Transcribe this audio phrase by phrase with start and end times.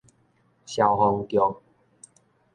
[0.65, 1.37] 消防局